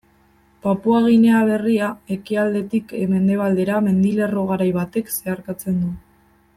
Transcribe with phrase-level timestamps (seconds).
[0.65, 5.93] Papua Ginea Berria ekialdetik mendebaldera mendilerro garai batek zeharkatzen du.